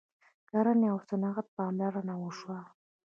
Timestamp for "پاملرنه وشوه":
1.57-2.59